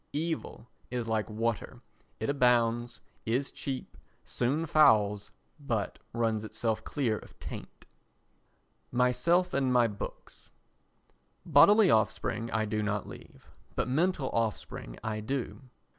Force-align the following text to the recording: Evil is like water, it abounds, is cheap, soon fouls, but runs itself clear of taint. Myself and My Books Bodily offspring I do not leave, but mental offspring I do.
Evil 0.13 0.65
is 0.89 1.07
like 1.07 1.29
water, 1.29 1.79
it 2.19 2.27
abounds, 2.27 3.01
is 3.23 3.51
cheap, 3.51 3.95
soon 4.23 4.65
fouls, 4.65 5.29
but 5.59 5.99
runs 6.11 6.43
itself 6.43 6.83
clear 6.83 7.19
of 7.19 7.37
taint. 7.39 7.85
Myself 8.91 9.53
and 9.53 9.71
My 9.71 9.85
Books 9.87 10.49
Bodily 11.45 11.91
offspring 11.91 12.49
I 12.49 12.65
do 12.65 12.81
not 12.81 13.07
leave, 13.07 13.51
but 13.75 13.87
mental 13.87 14.31
offspring 14.33 14.97
I 15.03 15.19
do. 15.19 15.61